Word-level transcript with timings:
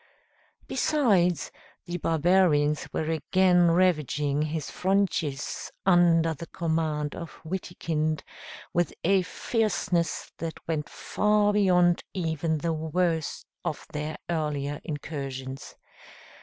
Besides, 0.65 1.51
the 1.85 1.97
barbarians 1.99 2.87
were 2.91 3.11
again 3.11 3.69
ravaging 3.69 4.41
his 4.41 4.71
frontiers, 4.71 5.69
under 5.85 6.33
the 6.33 6.47
command 6.47 7.13
of 7.13 7.39
Witikind, 7.45 8.23
with 8.73 8.95
a 9.03 9.21
fierceness 9.21 10.31
that 10.39 10.55
went 10.67 10.89
far 10.89 11.53
beyond 11.53 12.03
even 12.15 12.57
the 12.57 12.73
worst 12.73 13.45
of 13.63 13.85
their 13.93 14.17
earlier 14.27 14.81
incursions. 14.83 15.75